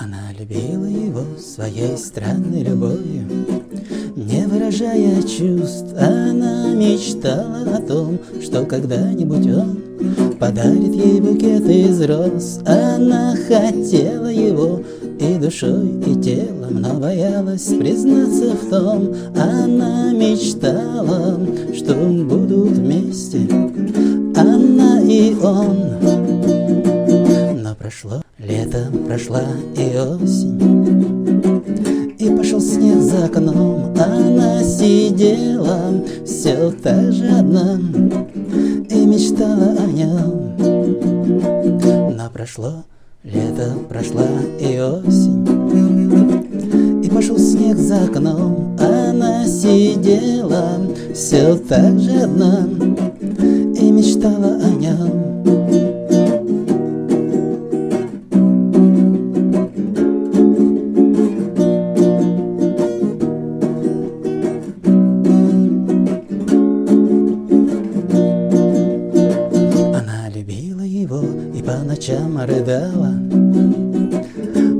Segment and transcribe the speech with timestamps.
[0.00, 3.26] Она любила его своей странной любовью,
[4.14, 9.82] Не выражая чувств, она мечтала о том, Что когда-нибудь он
[10.38, 12.60] подарит ей букет из роз.
[12.64, 14.82] Она хотела его
[15.18, 19.12] и душой, и телом, но боялась признаться в том.
[19.36, 21.40] Она мечтала,
[21.74, 23.48] что будут вместе
[24.36, 26.17] она и он.
[27.88, 29.44] Прошло лето, прошла
[29.74, 30.60] и осень,
[32.18, 37.80] И пошел снег за окном, она сидела все та же одна
[38.90, 40.54] И мечтала о нем.
[42.14, 42.84] Но прошло
[43.24, 44.28] лето, прошла
[44.60, 45.46] и осень,
[47.02, 50.78] И пошел снег за окном, она сидела
[51.14, 52.68] все так же одна
[53.80, 55.17] И мечтала о нем.
[71.68, 73.12] По ночам рыдала.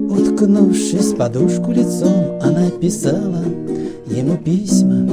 [0.09, 3.45] Уткнувшись в подушку лицом, она писала
[4.07, 5.07] ему письма.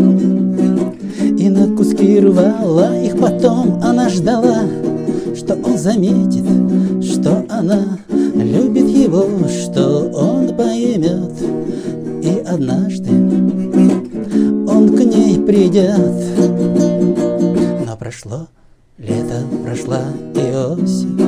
[1.38, 3.82] И на куски рвала их потом.
[3.84, 4.62] Она ждала,
[5.36, 6.46] что он заметит,
[7.04, 7.98] что она
[8.36, 11.34] любит его Что он поймет,
[12.24, 13.12] и однажды
[14.70, 16.16] он к ней придет.
[17.86, 18.48] Но прошло
[18.98, 20.00] Лето прошла
[20.36, 21.20] и осень,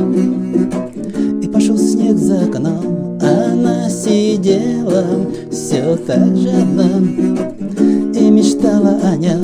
[1.44, 5.04] И пошел снег за окном, Она сидела
[5.52, 6.88] все так же одна
[8.18, 9.44] И мечтала о нем.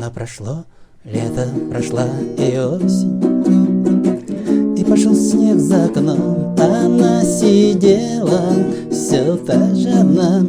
[0.00, 0.64] Но прошло
[1.04, 2.06] лето, прошла
[2.38, 3.20] и осень,
[4.74, 8.40] И пошел снег за окном, Она сидела
[8.90, 10.40] все так же одна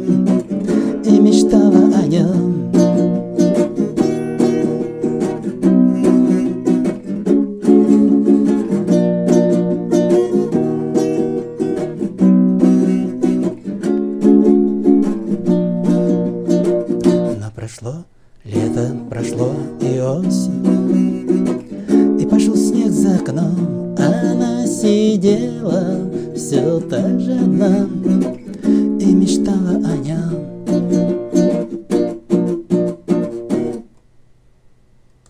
[17.64, 18.04] прошло
[18.44, 20.60] лето, прошло и осень,
[22.20, 25.96] И пошел снег за окном, она сидела
[26.36, 27.88] все так же одна